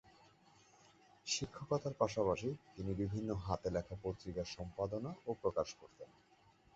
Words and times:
শিক্ষকতার 1.27 1.93
পাশাপাশি 1.93 2.49
তিনি 2.73 2.91
বিভিন্ন 2.93 3.29
হাতে 3.37 3.67
লেখা 3.69 3.95
পত্রিকা 4.03 4.43
সম্পাদনা 4.55 5.11
ও 5.25 5.31
প্রকাশ 5.41 5.67
করতেন। 5.73 6.09